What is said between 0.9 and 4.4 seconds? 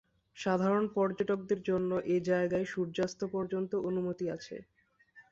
পর্যটকদের জন্য এ জায়গায় সূর্যাস্ত পর্যন্ত অনুমতি